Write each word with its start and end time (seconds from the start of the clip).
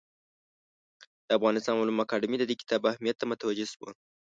د 1.27 1.29
افغانستان 1.37 1.75
علومو 1.81 2.03
اکاډمي 2.05 2.37
د 2.39 2.43
دې 2.49 2.55
کتاب 2.61 2.81
اهمیت 2.91 3.15
ته 3.19 3.25
متوجه 3.31 3.65
شوه. 3.73 3.89